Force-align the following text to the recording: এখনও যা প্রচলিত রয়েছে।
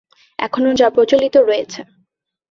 এখনও 0.39 0.71
যা 0.73 0.87
প্রচলিত 0.89 1.35
রয়েছে। 1.41 1.81